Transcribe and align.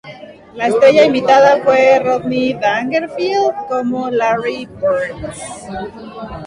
La 0.55 0.65
estrella 0.65 1.05
invitada 1.05 1.61
fue 1.63 1.99
Rodney 1.99 2.53
Dangerfield 2.53 3.67
como 3.67 4.09
Larry 4.09 4.65
Burns. 4.65 5.37